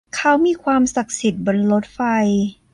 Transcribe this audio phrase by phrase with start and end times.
[0.15, 1.99] เขามีความศักดิ์สิทธิ์บนรถไฟ